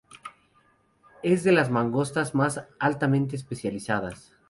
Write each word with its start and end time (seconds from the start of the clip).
Es 1.21 1.43
de 1.43 1.51
las 1.51 1.69
mangostas 1.69 2.33
más 2.33 2.65
altamente 2.79 3.35
especializadas. 3.35 4.33